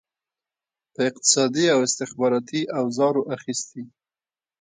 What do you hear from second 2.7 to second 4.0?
اوزارو اخیستي.